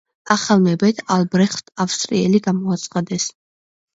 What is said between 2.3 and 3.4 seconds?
გამოაცხადეს.